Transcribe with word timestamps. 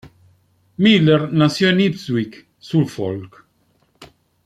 Miller 0.77 1.31
nació 1.31 1.69
en 1.69 1.81
Ipswich, 1.81 2.47
Suffolk. 2.57 3.45